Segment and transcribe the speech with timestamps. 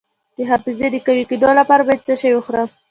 [0.37, 2.69] د حافظې د قوي کیدو لپاره باید څه شی وخورم؟